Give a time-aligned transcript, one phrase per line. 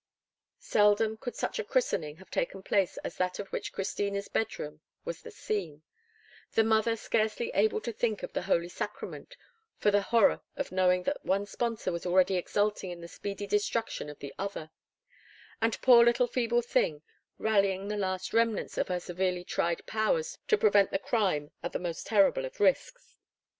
[0.57, 4.81] Seldom could such a christening have taken place as that of which Christina's bed room
[5.05, 9.37] was the scene—the mother scarcely able even to think of the holy sacrament
[9.77, 13.45] for the horror of knowing that the one sponsor was already exulting in the speedy
[13.45, 14.71] destruction of the other;
[15.61, 17.03] and, poor little feeble thing,
[17.37, 21.77] rallying the last remnants of her severely tried powers to prevent the crime at the
[21.77, 23.19] most terrible of risks.